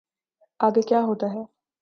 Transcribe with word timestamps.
آگے 0.59 0.81
کیا 0.81 1.01
ہوتا 1.01 1.27
ہے۔ 1.33 1.43